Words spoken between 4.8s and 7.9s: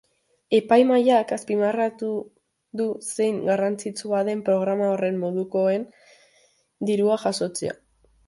horren modukoek dirua jasotzea.